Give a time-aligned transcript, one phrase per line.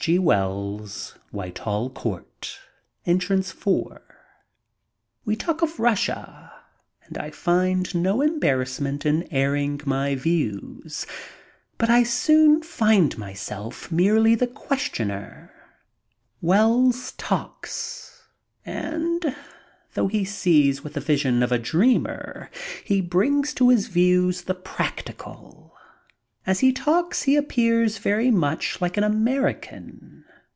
[0.01, 0.17] G.
[0.17, 1.15] Wells.
[1.29, 2.57] Whitehall Court,
[3.05, 4.01] Entrance 4.
[5.25, 6.51] We talk of Russia
[7.05, 11.05] and I find no embarrassment in airing my views,
[11.77, 15.53] but I soon find myself merely the questioner.
[16.41, 18.23] Wells talks;
[18.65, 19.35] and,
[19.93, 22.49] though he sees with the vision of a dreamer,
[22.83, 25.69] he brings to his views the practical.
[26.43, 30.25] As he talks he appears very much like an American.